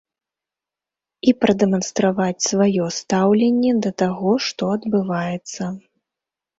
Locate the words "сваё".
2.49-2.89